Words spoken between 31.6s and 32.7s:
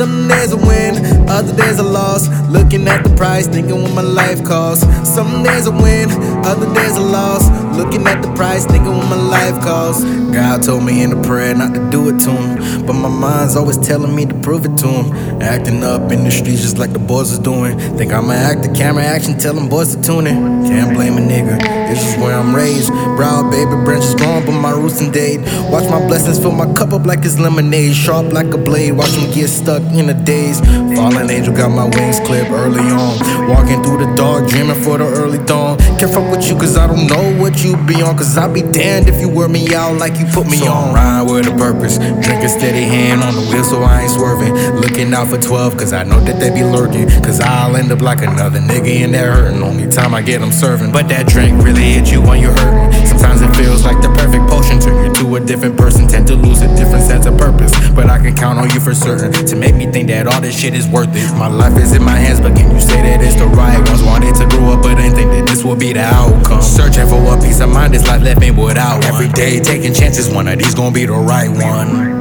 my wings clipped